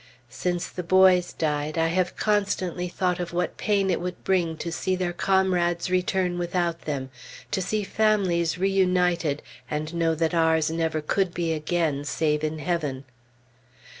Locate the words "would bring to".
4.01-4.71